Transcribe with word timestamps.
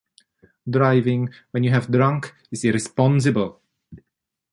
Driving 0.67 1.29
when 1.51 1.63
you 1.63 1.69
have 1.69 1.91
drunk 1.91 2.33
is 2.51 2.65
irresponsible. 2.65 3.61